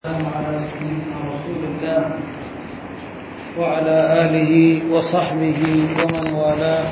[0.00, 2.01] والسلام على سيدنا رسول الله
[3.57, 4.53] وعلى آله
[4.93, 5.61] وصحبه
[5.97, 6.85] ومن والاه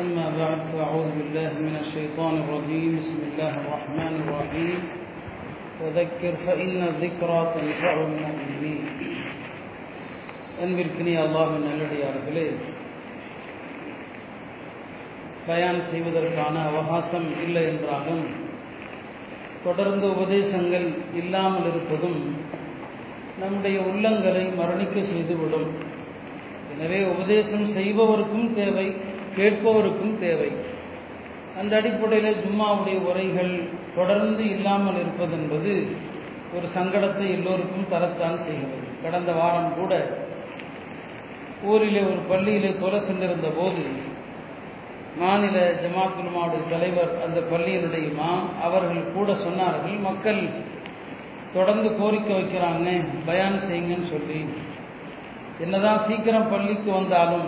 [0.00, 4.78] أما بعد فأعوذ بالله من الشيطان الرجيم بسم الله الرحمن الرحيم
[5.80, 8.80] وذكر فإن الذكرى تنفع المؤمنين
[10.62, 12.44] அன்பிற்கினிய அல்லாஹின் நல்லடியார்களே
[15.48, 18.22] பயான் செய்வதற்கான அவகாசம் இல்லை என்றாலும்
[19.64, 22.20] தொடர்ந்து உபதேசங்கள் இல்லாமல் இருப்பதும்
[23.38, 25.68] நம்முடைய உள்ளங்களை மரணிக்க செய்துவிடும்.
[26.74, 28.86] எனவே உபதேசம் செய்பவருக்கும் தேவை
[29.36, 30.50] கேட்பவருக்கும் தேவை.
[31.60, 33.52] அந்த அடிப்படையில் ஜும்மாவுடைய உரைகள்
[33.94, 35.72] தொடர்ந்து இல்லாமல் இருப்பது என்பது
[36.54, 38.86] ஒரு சங்கடத்தை எல்லோருக்கும் தரத்தான் செய்கிறது.
[39.02, 39.92] கடந்த வாரம் கூட
[41.64, 43.84] ஊரிலே ஒரு பள்ளியிலே தொலை சென்றிருந்த போது
[45.20, 50.40] மாநில ஜமாத்துலமாவுடைய தலைவர் அந்த பள்ளியினுடைய மாம் அவர்கள் கூட சொன்னார்கள் மக்கள்
[51.54, 52.88] தொடர்ந்து கோரிக்கை வைக்கிறாங்க
[53.26, 54.40] பயான் செய்யுங்கன்னு சொல்லி.
[55.60, 57.46] என்னதான் சீக்கிரம் பள்ளிக்கு வந்தாலும்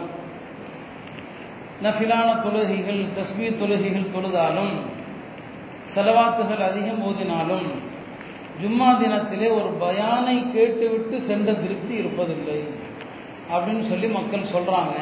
[1.83, 4.73] நஃபிலான தொழுகைகள் தஸ்மீர் தொழுகைகள் தொழுதாலும்
[5.95, 7.69] செலவாத்துகள் அதிகம் ஓதினாலும்
[8.63, 12.59] ஜும்மா தினத்திலே ஒரு பயானை கேட்டுவிட்டு சென்ற திருப்தி இருப்பதில்லை
[13.53, 14.95] அப்படின்னு சொல்லி மக்கள் சொல்றாங்க.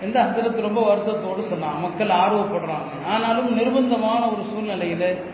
[0.00, 1.80] எந்த அர்த்தத்தில் ரொம்ப வருத்தத்தோடு சொன்னாங்க.
[1.80, 3.06] மக்கள் ஆர்வப்படுறாங்க.
[3.08, 5.24] ஆனாலும் நிர்பந்தமான ஒரு சூழ்நிலையில்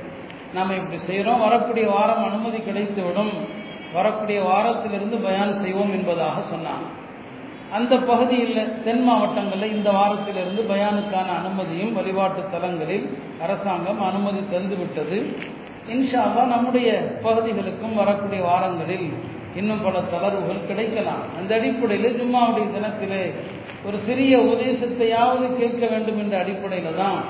[0.54, 3.32] நாம் இப்படி செய்கிறோம் வரக்கூடிய வாரம் அனுமதி கிடைத்துவிடும்.
[3.92, 7.00] வரக்கூடிய வாரத்திலிருந்து பயான் செய்வோம் என்பதாக சொன்னாங்க.
[7.72, 15.36] அந்த பகுதியில் தென் மாவட்டங்களில் இந்த வாரத்திலிருந்து பயானுக்கான அனுமதியும் வழிபாட்டு தலங்களில் அரசாங்கம் அனுமதி தந்துவிட்டது.
[15.88, 19.12] இன்ஷால்லா நம்முடைய பகுதிகளுக்கும் வரக்கூடிய வாரங்களில்
[19.56, 21.24] இன்னும் பல தளர்வுகள் கிடைக்கலாம்.
[21.38, 23.22] அந்த அடிப்படையில் ஜும்மாவுடைய தினத்திலே
[23.86, 27.20] ஒரு சிறிய உபதேசத்தையாவது கேட்க வேண்டும் என்ற அடிப்படையில் தான்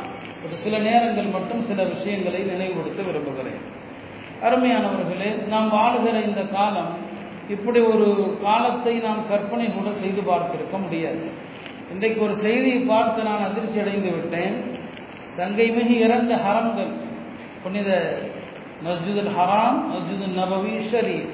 [0.45, 3.61] ஒரு சில நேரங்கள் மட்டும் சில விஷயங்களை நினைவுபடுத்த விரும்புகிறேன்.
[4.47, 6.93] அருமையானவர்களே நாம் வாழுகிற இந்த காலம்
[7.49, 11.25] இப்படி ஒரு காலத்தை நாம் கற்பனை கூட செய்து பார்த்திருக்க முடியாது.
[11.93, 14.55] இன்றைக்கு ஒரு செய்தியை பார்த்து நான் அதிர்ச்சி அடைந்து விட்டேன்.
[15.37, 16.93] சங்கை மிகு இறந்த ஹரம்கள்.
[17.63, 17.91] புனித
[18.87, 21.31] மஸ்ஜிதுல் ஹராம் மஸ்ஜிதுல் நபவி ஷரீப்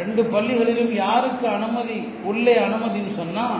[0.00, 1.98] ரெண்டு பள்ளிகளிலும் யாருக்கு அனுமதி
[2.30, 3.58] உள்ளே அனுமதின்னு சொன்னால்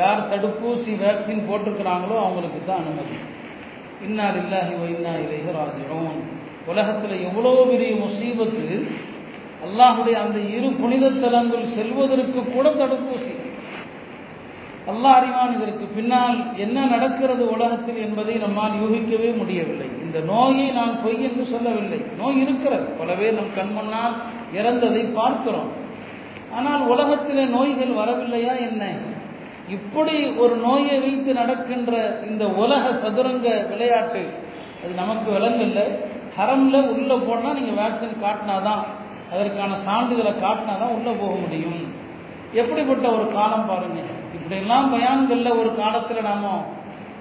[0.00, 3.16] யார் தடுப்பூசி வேக்சின் போட்டிருக்கிறாங்களோ அவங்களுக்கு தான் அனுமதி.
[4.06, 6.20] இன்னார் இல்லாஹி வைனா இலேஹ ராஜிரோன்
[6.70, 8.76] உலகத்தில் எவ்வளோ பெரிய முசீபத்து
[9.66, 13.34] அல்லாஹுடைய அந்த இரு புனித தலங்கள் செல்வதற்கு கூட தடுப்பூசி.
[14.92, 19.88] அல்லாஹ் அறிவான் இதற்கு பின்னால் என்ன நடக்கிறது உலகத்தில் என்பதை நம்மால் யூகிக்கவே முடியவில்லை.
[20.04, 22.00] இந்த நோயை நான் பொய் என்று சொல்லவில்லை.
[22.20, 22.86] நோய் இருக்கிறது.
[23.00, 24.16] பல பேர் நம் கண்முன்னால்
[24.52, 25.70] இறந்ததை பார்க்கிறோம்.
[26.56, 28.84] ஆனால் உலகத்திலே நோய்கள் வரவில்லையா என்ன?
[29.68, 31.92] இப்படி ஒரு நோயை வைத்து நடக்கின்ற
[32.30, 34.22] இந்த உலக சதுரங்க விளையாட்டு
[34.82, 35.80] அது நமக்கு விளங்கல.
[36.38, 38.82] ஹரம்ல உள்ளே போனால் நீங்கள் வேக்சின் காட்டினாதான்
[39.32, 41.80] அதற்கான சான்றிதழை காட்டினாதான் உள்ளே போக முடியும்.
[42.52, 44.00] எப்படிப்பட்ட ஒரு காலம் பாருங்க.
[44.34, 46.80] இப்படியெல்லாம் பயான்களில் ஒரு காலத்தில் நாம்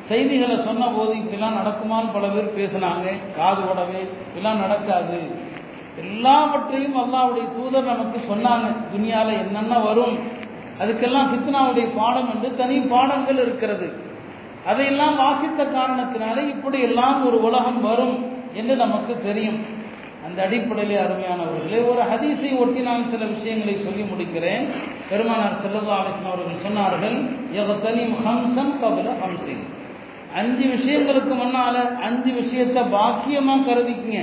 [0.09, 3.07] செய்திகளை சொன்ன போது இப்படிலாம் நடக்குமான்னு பல பேர் பேசினாங்க.
[3.37, 5.19] காது உடவே இப்படிலாம் நடக்காது.
[5.97, 8.75] எல்லாவற்றையும் அல்லாவுடைய தூதர் நமக்கு சொன்னாங்க.
[8.93, 10.17] துனியால என்னென்ன வரும்?
[10.79, 13.93] அதுக்கெல்லாம் ஃபித்னாவுடைய பாடம் என்று தனி பாடங்கள் இருக்கிறது.
[14.65, 19.79] அதையெல்லாம் வாசித்த காரணத்தினாலே இப்படி எல்லாம் ஒரு உலகம் வரும் என்று நமக்கு தெரியும்.
[20.25, 24.65] அந்த அடிப்படையிலே அருமையானவர்களே ஒரு ஹதீஸை ஒட்டி நான் சில விஷயங்களை சொல்லி முடிக்கிறேன்.
[25.09, 27.17] பெருமானார் செல்லதா அலிஸ்லாம் அவர்கள் சொன்னார்கள்
[27.53, 29.63] யகத்தனிம் ஹம்சன் கபில ஹம்சின்
[30.35, 34.21] அஞ்சு விஷயங்களுக்கு முன்னால அஞ்சு விஷயத்தை பாக்கியமா கருதிக்குங்க.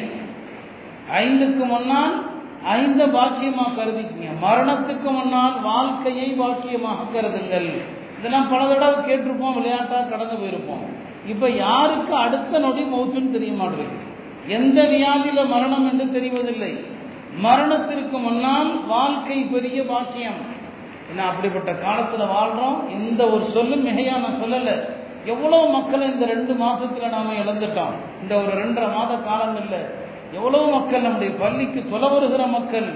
[1.17, 2.15] ஐந்துக்கு முன்னால்
[2.63, 4.31] ஐந்த பாக்கியமாக கருதிக்கங்க.
[4.43, 7.71] மரணத்துக்கு முன்னால் வாழ்க்கையை பாக்கியமாக கருதுங்கள்.
[8.19, 10.85] இதெல்லாம் பல தடவை கேட்டிருப்போம் விளையாட்டாக கடந்து போயிருப்போம்.
[11.27, 14.07] இப்போ யாருக்கு அடுத்த நொடி மௌத்துன்னு தெரிய மாட்டேங்குது.
[14.47, 16.85] எந்த வியாதியில மரணம் என்று தெரிவதில்லை.
[17.41, 20.39] மரணத்திற்கு முன்னால் வாழ்க்கை பெரிய பாக்கியம்.
[21.11, 22.79] என்ன அப்படிப்பட்ட காலத்தில் வாழ்றோம்.
[22.89, 24.75] எந்த ஒரு சொல்லும் மிகையா நான் சொல்லலை.
[25.25, 27.95] எவ்வளோ மக்கள் இந்த ரெண்டு மாசத்துல நாம இழந்துட்டோம்.
[28.23, 29.79] இந்த ஒரு ரெண்டரை மாத காலங்கள்ல
[30.33, 32.89] எவ்வளவு மக்கள் நம்முடைய பள்ளிக்கு தொலை வருகிற மக்கள்?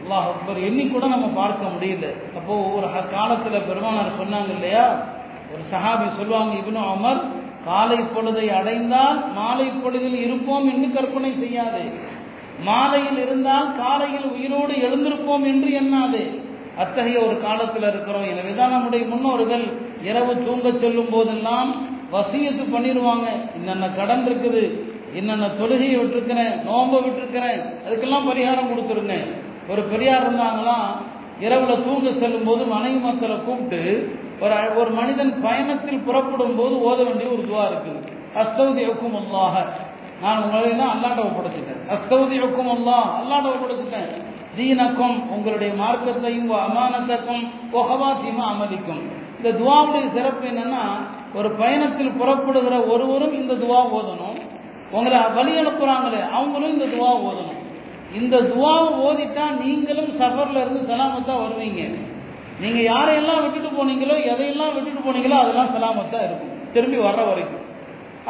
[0.00, 0.58] அல்லாஹ் அக்பர்.
[0.58, 2.06] எண்ணி கூட நம்ம பார்க்க முடியல.
[2.36, 4.86] அப்போ ஒவ்வொரு காலத்துல பெருமானார் சொன்னாங்க இல்லையா?
[5.52, 7.20] ஒரு சஹாபி சொல்லுவாங்க இவனும் அமர்
[7.64, 11.92] காலை பொழுதை அடைந்தால் மாலை பொழுதில் இருப்போம் என்று கற்பனை செய்யாதே.
[12.62, 16.40] மாலையில் இருந்தால் காலையில் உயிரோடு எழுந்திருப்போம் என்று எண்ணாதே.
[16.76, 18.24] அத்தகைய ஒரு காலத்தில் இருக்கிறோம்.
[18.24, 19.64] எனவேதான் நம்முடைய முன்னோர்கள்
[20.02, 21.70] இரவு தூங்க செல்லும் போதெல்லாம்
[22.12, 24.89] வசியத்து பண்ணிடுவாங்க என்னென்ன கடன் இருக்குது?
[25.18, 29.16] என்னென்ன தொழுகையை விட்டுருக்கிறேன் நோம்ப விட்டுருக்கிறேன் அதுக்கெல்லாம் பரிகாரம் கொடுத்துருங்க
[29.72, 30.88] ஒரு பெரியார் இருந்தாங்களாம்
[31.44, 33.82] இரவுல தூங்க செல்லும் போது மனைவி மக்களை கூப்பிட்டு
[34.42, 38.00] ஒரு ஒரு மனிதன் பயணத்தில் புறப்படும் போது ஓத வேண்டிய ஒரு துவா இருக்குது.
[38.42, 38.82] அஸ்தவதி
[39.22, 39.54] அல்லாஹ
[40.22, 41.80] நான் உங்களை தான் அல்லாட்ட ஒப்படைச்சிட்டேன்.
[41.94, 44.10] அஸ்தௌதிக்கும் அல்லா அல்லாண்டவை ஒப்படைச்சிட்டேன்.
[44.56, 47.44] தீனக்கும் உங்களுடைய மார்க்கத்தையும் அமானத்தக்கும்
[47.78, 49.02] ஒஹவாத்தியமா அமதிக்கும்
[49.38, 50.84] இந்த துவாவுடைய சிறப்பு என்னன்னா
[51.38, 54.29] ஒரு பயணத்தில் புறப்படுகிற ஒருவரும் இந்த துவா ஓதணும்.
[54.96, 57.58] உங்களை வழி அனுப்புறாங்களே அவங்களும் இந்த துவா ஓதணும்.
[58.20, 61.82] இந்த துவாவை ஓதிட்டா நீங்களும் சஃபர்ல இருந்து சலாமத்தா வருவீங்க.
[62.62, 66.56] நீங்க யாரையெல்லாம் விட்டுட்டு போனீங்களோ எதையெல்லாம் விட்டுட்டு போனீங்களோ அதெல்லாம் சலாமத்தா இருக்கும்.
[66.74, 67.62] திரும்பி வர்ற வரைக்கும்.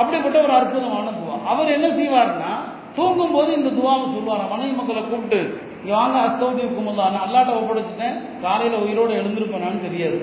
[0.00, 1.36] அப்படிப்பட்ட ஒரு அற்புதமான துவா.
[1.52, 2.52] அவர் என்ன செய்வார்னா
[2.98, 5.40] தூங்கும் போது இந்த துவாவை சொல்லுவார் மனைவி மக்களை கூப்பிட்டு
[5.80, 8.16] இங்கே வாங்க அஸ்தௌதி குமுல்லா நான் அல்லாட்ட ஒப்படைச்சிட்டேன்.
[8.44, 10.18] காலையில் உயிரோடு எழுந்திருப்பேனான்னு தெரியாது.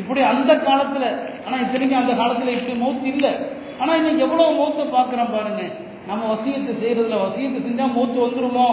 [0.00, 1.08] இப்படி அந்த காலத்தில்
[1.44, 3.32] ஆனால் இத்தனைக்கும் அந்த காலத்தில் இப்படி மூச்சு இல்லை
[3.80, 5.62] ஆனால் இன்னும் எவ்வளோ மூத்த பார்க்குறோம் பாருங்க.
[6.08, 8.68] நம்ம வசியத்தை செய்கிறதுல வசியத்தை செஞ்சால் மூத்து வந்துருமோ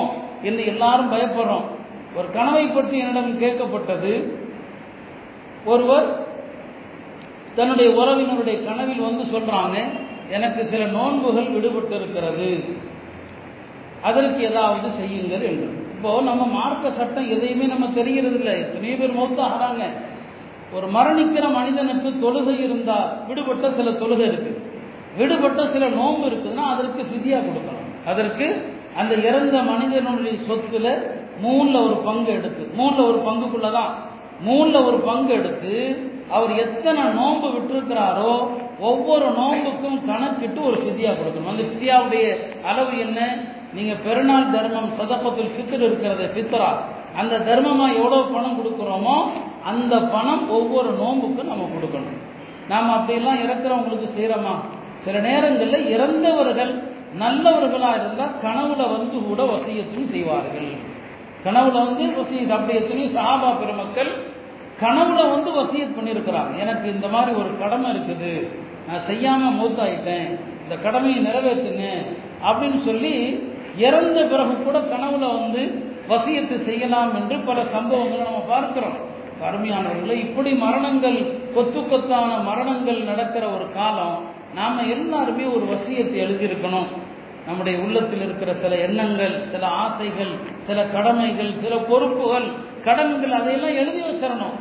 [0.48, 1.68] என்று எல்லாரும் பயப்படுறோம்.
[2.18, 4.14] ஒரு கனவை பற்றி என்னிடம் கேட்கப்பட்டது.
[5.72, 6.08] ஒருவர்
[7.58, 9.78] தன்னுடைய உறவினருடைய கனவில் வந்து சொல்றாங்க
[10.36, 12.50] எனக்கு சில நோன்புகள் விடுபட்டு இருக்கிறது
[14.10, 15.68] அதற்கு ஏதாவது செய்யுங்கள் என்று.
[15.96, 19.84] இப்போ நம்ம மார்க்க சட்டம் எதையுமே நம்ம தெரிகிறது இல்லை எத்தனையோ பேர் மௌத்தாகிறாங்க.
[20.76, 22.98] ஒரு மரணிக்கிற மனிதனுக்கு தொழுகை இருந்தா
[23.28, 24.52] விடுபட்ட சில தொழுகை இருக்கு.
[25.18, 28.48] விடுபட்ட சில நோன்பு இருக்குதுன்னா அதற்கு ஃபிதியா கொடுக்கணும் அதற்கு
[28.96, 30.88] அந்த இறந்த மனிதனுடைய சொத்துல
[31.44, 33.92] மூணுல ஒரு பங்கு எடுத்து மூணுல ஒரு பங்குக்குள்ளதான்.
[34.48, 35.74] மூணுல ஒரு பங்கு எடுத்து
[36.30, 38.34] அவர் எத்தனை நோன்பு விட்டுருக்கிறாரோ
[38.80, 41.52] ஒவ்வொரு நோன்புக்கும் கணக்கிட்டு ஒரு ஃபிதியா கொடுக்கணும்.
[41.54, 42.26] அந்த ஃபிதியாவுடைய
[42.64, 43.20] அளவு என்ன?
[43.74, 46.72] நீங்க பெருநாள் தர்மம் சதப்பத்தில் ஃபித்தர் இருக்கிறது ஃபித்தரா
[47.16, 49.18] அந்த தர்மமா எவ்வளவு பணம் கொடுக்குறோமோ
[49.64, 52.20] அந்த பணம் ஒவ்வொரு நோன்புக்கும் நம்ம கொடுக்கணும்.
[52.68, 54.56] நாம் அப்படிலாம் இறக்குறவங்களுக்கு செய்யறோமா
[55.06, 56.74] சில நேரங்களில் இறந்தவர்கள்
[57.22, 60.70] நல்லவர்களாக இருந்தால் கனவுல வந்து கூட வசியத்தையும் செய்வார்கள்.
[61.46, 64.12] கனவுல வந்து வசிய அப்படி எத்தனையோ சாபா பெருமக்கள்
[64.82, 68.32] கனவுல வந்து வசியத் பண்ணியிருக்கிறாங்க எனக்கு இந்த மாதிரி ஒரு கடமை இருக்குது.
[68.88, 70.30] நான் செய்யாம மூத்தாயிட்டேன்.
[70.64, 71.86] இந்த கடமையை நிறைவேற்றுங்க
[72.48, 73.14] அப்படின்னு சொல்லி
[73.78, 75.62] இறந்த பிறகு கூட கனவுல வந்து
[76.12, 78.98] வசியத்தை செய்யலாம் என்று பல சம்பவங்களை நம்ம பார்க்கிறோம்.
[79.48, 81.18] அருமையானவர்களை இப்படி மரணங்கள்
[81.56, 84.18] கொத்து கொத்தான மரணங்கள் நடக்கிற ஒரு காலம்
[84.56, 86.90] நாம எல்லாருமே ஒரு வசியத்தை எழுதியிருக்கணும்.
[87.48, 90.34] நம்முடைய உள்ளத்தில் இருக்கிற சில எண்ணங்கள் சில ஆசைகள்
[90.68, 92.48] சில கடமைகள் சில பொறுப்புகள்
[92.84, 94.56] கடமைகள் அதையெல்லாம் எழுதி வச்சிடணும்.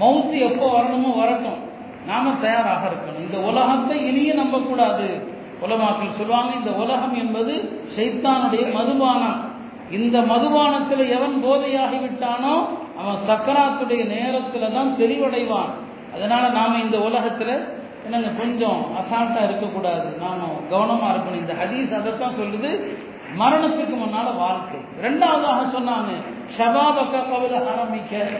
[0.00, 1.60] மவுத்து எப்போ வரணுமோ வரட்டும்.
[2.06, 3.24] நாம தயாராக இருக்கணும்.
[3.26, 5.08] இந்த உலகத்தை இனிய நம்பக்கூடாது.
[5.64, 7.52] உலமாக்கள் சொல்லுவாங்க இந்த உலகம் என்பது
[7.96, 9.38] சைத்தானுடைய மதுபானம்.
[9.90, 12.54] இந்த மதுபானத்தில் எவன் போதையாகி விட்டானோ
[13.00, 15.72] அவன் சக்கராத்துடைய நேரத்தில் தான் தெளிவடைவான்.
[16.14, 20.06] அதனால நாம இந்த உலகத்தில் என்னங்க கொஞ்சம் அசால்ட்டாக இருக்கக்கூடாது.
[20.24, 21.42] நானும் கவனமாக இருக்கணும்.
[21.42, 22.70] இந்த ஹதீஸ் அதைத்தான் சொல்லுது.
[23.40, 24.78] மரணத்துக்கு முன்னால வாழ்க்கை.
[25.04, 26.10] ரெண்டாவதாக சொன்னாங்க
[26.56, 28.30] ஷபாபக்க கவித ஆரம்பிக்க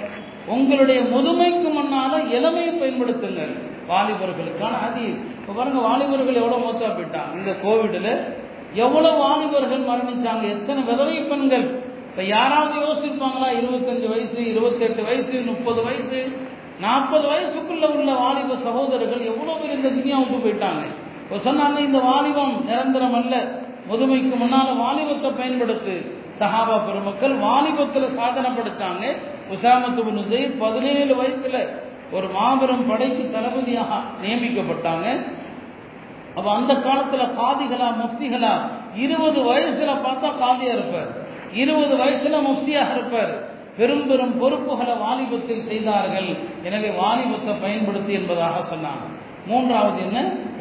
[0.47, 3.53] உங்களுடைய முதுமைக்கு முன்னால இளமையை பயன்படுத்துங்கள்.
[3.91, 5.21] வாலிபர்களுக்கான ஹதீஸ்.
[5.39, 7.33] இப்போ பாருங்க வாலிபர்கள் எவ்வளோ மொத்தா போயிட்டாங்க.
[7.41, 8.13] இந்த கோவிடில்
[8.85, 10.45] எவ்வளோ வாலிபர்கள் மரணிச்சாங்க.
[10.57, 11.67] எத்தனை விதவை பெண்கள்.
[12.09, 13.49] இப்போ யாராவது யோசிப்பாங்களா?
[13.61, 16.21] இருபத்தஞ்சு வயசு இருபத்தெட்டு வயசு முப்பது வயசு.
[16.81, 20.85] நாற்பது வயசுக்குள்ள உள்ள வாலிப சகோதரர்கள் எவ்வளவு பேர் இந்த துணியாவுக்கு விட்டு போயிட்டாங்க?
[21.23, 23.61] இப்போ சொன்னாங்க இந்த வாலிபம் நிரந்தரம் அல்ல.
[23.89, 26.15] முதுமைக்கு முன்னால வாலிபத்தை பயன்படுத்து.
[26.41, 29.17] சஹாபா பெருமக்கள் வாலிபத்தில் சாதனை படைச்சாங்க.
[29.51, 31.69] உசாமத்து பின் பதினேழு வயசுல
[32.13, 35.25] ஒரு மாபெரும் படைக்கு தளபதியாக நியமிக்கப்பட்டாங்க.
[36.35, 38.61] அப்ப அந்த காலத்துல காதிகளா முஃப்திகளா?
[38.95, 41.11] இருபது வயசுல பார்த்தா காதியா இருப்பார்.
[41.53, 43.52] இருபது வயசுல முஃப்தியாக இருப்பார்.
[43.77, 46.31] பெரும் பெரும் பொறுப்புகளை வாலிபத்தில் செய்தார்கள்.
[46.63, 49.05] எனவே வாலிபத்தை பயன்படுத்தி என்பதாக சொன்னாங்க.
[49.47, 50.19] மூன்றாவது என்ன?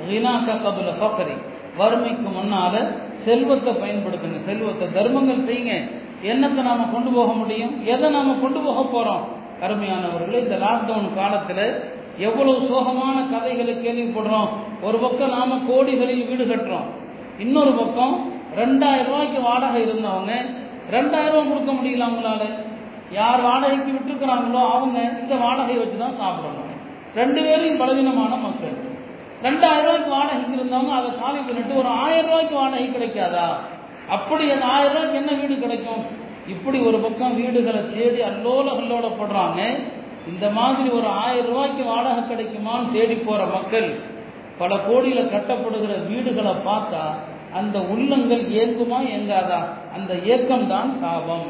[0.09, 1.35] ரினாக்க கபுல ஃபக்கரி
[1.79, 2.73] வறுமைக்கு முன்னால
[3.25, 4.39] செல்வத்தை பயன்படுத்துங்க.
[4.47, 5.75] செல்வத்தை தர்மங்கள் செய்யுங்க.
[6.31, 7.85] என்னத்தை நாம கொண்டு போக முடியும்?
[7.85, 9.23] எதை நாம கொண்டு போக போறோம்?
[9.65, 11.59] அருமையானவர்களே இந்த லாக்டவுன் காலத்துல
[12.17, 14.49] எவ்வளவு சோகமான கதைகளை கேள்விப்படுறோம்.
[14.81, 16.87] ஒரு பக்கம் நாம கோடிகளில் வீடு கட்டுறோம்.
[17.37, 18.15] இன்னொரு பக்கம்
[18.55, 20.33] ரெண்டாயிரம் ரூபாய்க்கு வாடகை இருந்தவங்க
[20.95, 22.43] ரெண்டாயிரம் ரூபாய் கொடுக்க முடியல அவங்களால.
[23.11, 26.67] யார் வாடகைக்கு விட்டுருக்கிறாங்களோ அவங்க இந்த வாடகை வச்சு தான் சாப்பிடணும்.
[27.15, 28.75] ரெண்டு பேரும் பலவீனமான மக்கள்.
[29.45, 33.47] ரெண்டாயிரம் ரூபாய்க்கு வாடகைக்கு இருந்தவங்க அதை காலி பண்ணிட்டு ஒரு ஆயிரம் ரூபாய்க்கு வாடகை கிடைக்காதா?
[34.09, 36.03] அப்படி அந்த ஆயிரம் ரூபாய்க்கு என்ன வீடு கிடைக்கும்?
[36.47, 39.59] இப்படி ஒரு பக்கம் வீடுகளை தேடி அல்லோல கல்லோடப்படுறாங்க
[40.27, 43.89] இந்த மாதிரி ஒரு ஆயிரம் ரூபாய்க்கு வாடகை கிடைக்குமான்னு தேடி போற மக்கள்
[44.59, 47.03] பல கோடியில கட்டப்படுகிற வீடுகளை பார்த்தா
[47.59, 49.59] அந்த உள்ளங்கள் ஏங்குமா ஏங்காதா?
[49.95, 51.47] அந்த ஏக்கம் தான் சாபம்.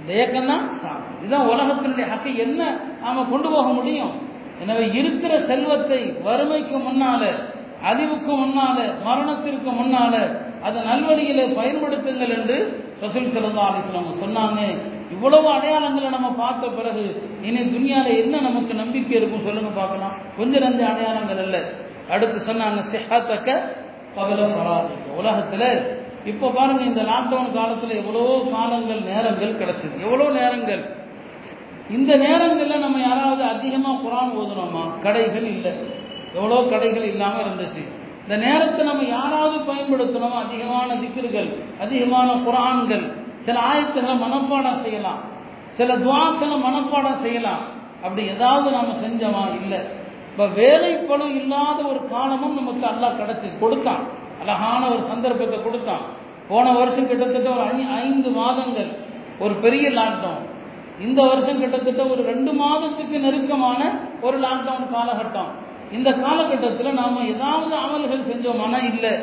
[0.00, 0.64] இந்த ஏக்கம் தான்
[1.20, 2.30] இதுதான் உலகத்தினுடைய ஹக்கு.
[2.44, 2.60] என்ன
[3.02, 4.14] நாம கொண்டு போக முடியும்?
[4.62, 7.22] எனவே இருக்கிற செல்வத்தை வறுமைக்கு முன்னால
[7.90, 10.14] அழிவுக்கு முன்னால மரணத்திற்கு முன்னால
[10.66, 12.56] அதை நல்வழியில பயன்படுத்துங்கள் என்று
[13.02, 14.60] ரசூல் சிறந்தா அலிஸ்லாம் சொன்னாங்க.
[15.14, 17.04] இவ்வளவு அடையாளங்களை நம்ம பார்த்த பிறகு
[17.48, 20.14] இனி துனியால என்ன நமக்கு நம்பிக்கை இருக்கும் சொல்லுங்க பார்க்கலாம்.
[20.38, 21.58] கொஞ்சம் நஞ்ச அடையாளங்கள் அல்ல.
[22.14, 23.50] அடுத்து சொன்னாங்க சிஹாத்தக்க
[24.16, 24.40] பகல
[25.20, 25.62] உலகத்துல
[26.24, 30.00] இப்போ பாருங்க இந்த லாக்டவுன் காலத்துல எவ்வளோ காலங்கள் நேரங்கள் கிடைச்சது.
[30.00, 30.96] எவ்வளோ நேரங்கள்?
[31.90, 35.02] இந்த நேரங்கள்ல நம்ம யாராவது அதிகமா குரான் ஓதுனோமா?
[35.02, 35.72] கடைகள் இல்லை.
[36.34, 37.82] எவ்வளோ கடைகள் இல்லாம இருந்துச்சு.
[38.22, 40.30] இந்த நேரத்தை நம்ம யாராவது பயன்படுத்தணுமா?
[40.30, 43.12] அதிகமான திக்கிர்கள் அதிகமான குரான்கள்.
[43.38, 45.18] சில ஆயத்துகளை மனப்பாடம் செய்யலாம்.
[45.70, 47.60] சில துவாக்களை மனப்பாடம் செய்யலாம்.
[48.02, 49.62] அப்படி ஏதாவது நாம செஞ்சோமா?
[49.62, 49.78] இல்லை.
[50.30, 54.22] இப்ப வேலைப்பளு இல்லாத ஒரு காலமும் நமக்கு அல்லா கிடைச்சி கொடுத்தான்.
[54.42, 56.04] அழகான ஒரு சந்தர்ப்பத்தை கொடுத்தான்.
[56.50, 58.90] போன வருஷம் கிட்டத்தட்ட ஒரு ஐந்து மாதங்கள்
[59.44, 60.42] ஒரு பெரிய லாக்டவுன்
[61.04, 63.80] இந்த வருஷம் கிட்டத்தட்ட ஒரு ரெண்டு மாதத்துக்கு நெருக்கமான
[64.26, 65.52] ஒரு லாக்டவுன் காலகட்டம்.
[65.96, 69.14] இந்த காலகட்டத்தில் நாம் ஏதாவது அமல்கள் செஞ்சோமானா இல்லை.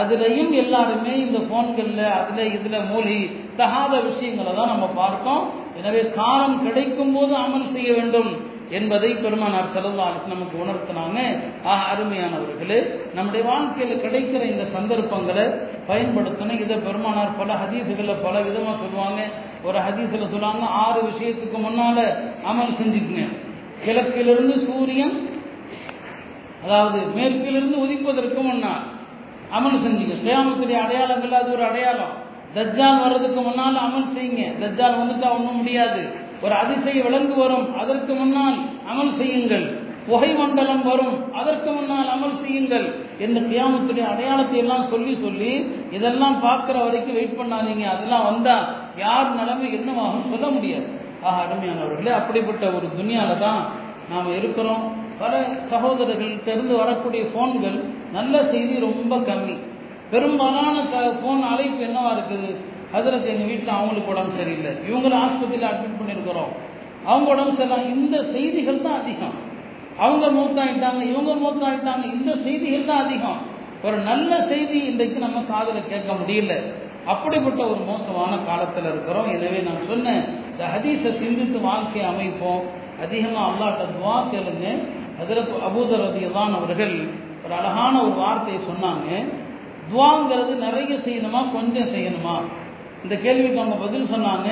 [0.00, 3.20] அதுலேயும் எல்லாருமே இந்த ஃபோன்களில் அதில் இதில் மூழ்கி
[3.60, 5.42] தகாத விஷயங்களை தான் நம்ம பார்த்தோம்.
[5.78, 8.30] எனவே காலம் கிடைக்கும் போது அமல் செய்ய வேண்டும்.
[8.78, 11.18] என்பதை பெருமானார் செல்லல்லா நமக்கு உணர்த்தினாங்க.
[11.70, 12.78] ஆக அருமையானவர்களே
[13.16, 15.44] நம்முடைய வாழ்க்கையில் கிடைக்கிற இந்த சந்தர்ப்பங்களை
[15.88, 16.62] பயன்படுத்தணும்.
[16.64, 19.20] இதை பெருமானார் பல ஹதீஸுகளில் பல விதமாக சொல்லுவாங்க.
[19.68, 22.04] ஒரு ஹதீஸில் சொல்லுவாங்க ஆறு விஷயத்துக்கு முன்னால்
[22.50, 23.26] அமல் செஞ்சுக்குங்க.
[23.84, 25.14] கிழக்கிலிருந்து சூரியன்
[26.64, 28.82] அதாவது மேற்கிலிருந்து உதிப்பதற்கு முன்னால்
[29.56, 30.16] அமல் செஞ்சுங்க.
[30.26, 32.12] கியாமத்துடைய அடையாளங்கள் அது ஒரு அடையாளம்.
[32.56, 34.42] தஜ்ஜால் வர்றதுக்கு முன்னால் அமல் செய்யுங்க.
[34.62, 36.02] தஜ்ஜால் வந்துட்டா ஒன்றும் முடியாது.
[36.44, 38.58] ஒரு அதிசய விலங்கு வரும் அதற்கு முன்னால்
[38.90, 39.66] அமல் செய்யுங்கள்.
[40.06, 42.86] புகை மண்டலம் வரும் அதற்கு முன்னால் அமல் செய்யுங்கள்
[43.24, 45.52] என்று கியாமத்துடைய அடையாளத்தை எல்லாம் சொல்லி சொல்லி
[45.96, 47.84] இதெல்லாம் பார்க்குற வரைக்கும் வெயிட் பண்ணாதீங்க.
[47.94, 48.66] அதெல்லாம் வந்தால்
[49.04, 50.88] யார் நிலைமை என்னவாகும் சொல்ல முடியாது.
[51.26, 53.62] ஆக அருமையானவர்களே அப்படிப்பட்ட ஒரு துணியாவில் தான்
[54.12, 54.84] நாம் இருக்கிறோம்.
[55.22, 55.32] பல
[55.72, 57.78] சகோதரர்கள் தெரிந்து வரக்கூடிய ஃபோன்கள்
[58.16, 59.56] நல்ல செய்தி ரொம்ப கம்மி.
[60.12, 60.74] பெரும்பாலான
[61.20, 62.50] ஃபோன் அழைப்பு என்னவா இருக்குது?
[62.96, 64.72] அதில் எங்கள் வீட்டில் அவங்களுக்கு உடம்பு சரியில்லை.
[64.88, 66.52] இவங்களை ஆஸ்பத்திரியில் அட்மிட் பண்ணியிருக்கிறோம்
[67.10, 67.88] அவங்க உடம்பு சரியில்லை.
[67.94, 69.36] இந்த செய்திகள் தான் அதிகம்.
[70.04, 73.40] அவங்க மூத்தாயிட்டாங்க இவங்க மூத்தாயிட்டாங்க இந்த செய்திகள் தான் அதிகம்.
[73.86, 76.54] ஒரு நல்ல செய்தி இன்றைக்கு நம்ம காதில் கேட்க முடியல.
[77.12, 79.28] அப்படிப்பட்ட ஒரு மோசமான காலத்தில் இருக்கிறோம்.
[79.36, 82.62] எனவே நான் சொன்னேன் இந்த ஹதீஸை சிந்தித்து வாழ்க்கையை அமைப்போம்.
[83.04, 84.66] அதிகமாக அல்லாட்ட துவா கேளுங்க.
[85.20, 86.94] அதில் அபூதர் ரதியல்லான் அவர்கள்
[87.44, 89.08] ஒரு அழகான ஒரு வார்த்தையை சொன்னாங்க.
[89.90, 91.40] துவாங்கிறது நிறைய செய்யணுமா?
[91.56, 92.36] கொஞ்சம் செய்யணுமா?
[93.04, 94.48] இந்த கேள்விக்கு அவங்க பதில் சொன்னாங்க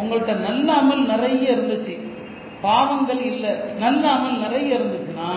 [0.00, 1.94] உங்கள்கிட்ட நல்ல அமல் நிறைய இருந்துச்சு.
[2.64, 3.52] பாவங்கள் இல்லை.
[3.84, 5.30] நல்ல அமல் நிறைய இருந்துச்சுன்னா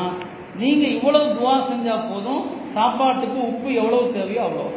[0.61, 2.41] நீங்க இவ்வளவு துவா செஞ்சா போதும்.
[2.75, 4.67] சாப்பாட்டுக்கு உப்பு எவ்வளவு தேவையோ அவ்வளோ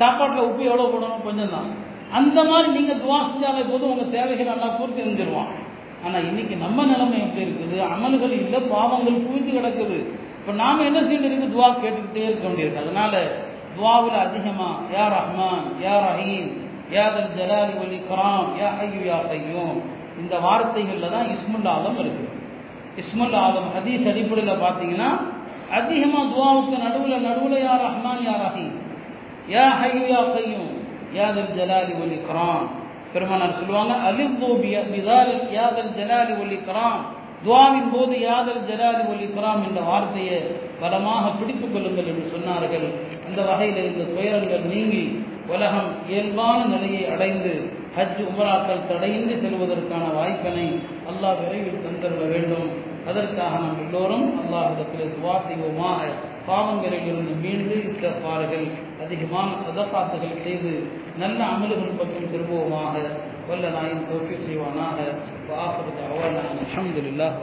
[0.00, 1.24] சாப்பாட்டில் உப்பு எவ்வளோ போடணும்?
[1.26, 1.68] கொஞ்சம் தான்.
[2.18, 3.90] அந்த மாதிரி நீங்க துவா செஞ்சாலே போதும்.
[3.90, 5.50] உங்க தேவைகள் நல்லா பூர்த்தி செஞ்சிருவான்.
[6.04, 7.76] ஆனா இன்னைக்கு நம்ம நிலைமை எப்படி இருக்குது?
[7.92, 9.98] அமல்கள் இல்லை பாவங்கள் குவிந்து கிடக்குது.
[10.40, 11.28] இப்போ நாம என்ன செய்யணும்?
[11.28, 12.82] இருக்கு துவா கேட்டுக்கிட்டே இருக்க வேண்டியிருக்கு.
[12.84, 13.14] அதனால
[13.76, 16.50] துவாவில் அதிகமா யார் ரஹ்மான் யார் ரஹீம்
[16.94, 19.76] யாதல் ஜலாலி வலி கராம் யா ஐயோ யா கையும்.
[20.20, 22.32] இந்த வார்த்தைகளில் தான் இஸ்முல் ஆலம் இருக்குது
[23.02, 25.10] இஸ்முல் ஆலம் ஹதீஸ் அடிப்படையில் பார்த்தீங்கன்னா
[25.78, 28.74] அதிகமாக துவாவுக்கு நடுவில் நடுவில் யார் ரஹ்மான் யார் ரஹீம்.
[29.54, 30.70] யா ஹையு யா கையும்
[31.16, 31.26] யா
[31.58, 32.66] ஜலாலி ஒலி கராம்
[33.12, 34.48] பெருமானார் சொல்லுவாங்க அலிந்து
[34.92, 37.02] பிதாலில் யாதல் ஜலாலி ஒலி கராம்
[37.44, 40.38] துவாவின் போது யாதல் ஜலாலி ஒலி கராம் என்ற வார்த்தையை
[40.80, 42.86] பலமாக பிடித்துக் கொள்ளுங்கள் என்று சொன்னார்கள்.
[43.26, 45.02] அந்த வகையில் இந்த துயரங்கள் நீங்கி
[45.54, 47.52] உலகம் இயல்பான நிலையை அடைந்து
[47.96, 50.66] ஹஜ் உமராக்கள் தடையின்றி செல்வதற்கான வாய்ப்பினை
[51.10, 52.68] அல்லாஹ் விரைவில் தந்தருள வேண்டும்.
[53.10, 56.00] அதற்காக நாம் எல்லோரும் அல்லாஹிடத்தில் துவா செய்வோமாக.
[56.48, 58.66] பாவங்களிலிருந்து மீண்டு இஸ்லப்பார்கள்
[59.04, 60.72] அதிகமான சதப்பாத்துகள் செய்து
[61.22, 62.94] நல்ல அமல்கள் பக்கம் திரும்புவோமாக.
[63.48, 64.98] வல்ல நாயின் தோப்பி செய்வானாக.
[65.50, 67.36] வாஹர் அவான அல்ஹம்துலில்லாஹ்